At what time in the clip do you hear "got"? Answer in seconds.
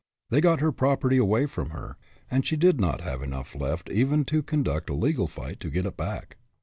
0.41-0.61